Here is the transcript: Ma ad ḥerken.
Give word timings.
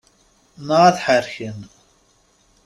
Ma 0.67 0.77
ad 0.87 0.97
ḥerken. 1.05 1.59